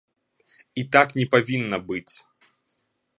І 0.83 0.85
так 0.95 1.07
не 1.19 1.25
павінна 1.35 1.77
быць. 1.91 2.13